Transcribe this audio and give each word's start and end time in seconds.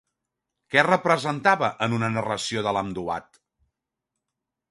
Què 0.75 0.83
representava 0.87 1.69
en 1.87 1.95
una 1.99 2.09
narració 2.15 2.65
de 2.69 2.75
l'Amduat? 2.77 3.37